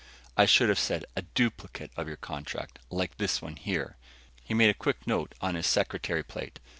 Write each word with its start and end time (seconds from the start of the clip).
"I 0.35 0.47
should 0.47 0.69
have 0.69 0.79
said 0.79 1.05
a 1.15 1.21
duplicate 1.21 1.91
of 1.95 2.07
your 2.07 2.17
contract 2.17 2.79
like 2.89 3.17
this 3.19 3.39
one 3.39 3.55
here." 3.55 3.97
He 4.43 4.55
made 4.55 4.71
a 4.71 4.73
quick 4.73 5.05
note 5.05 5.35
on 5.41 5.53
his 5.53 5.67
secretary 5.67 6.23
plate. 6.23 6.57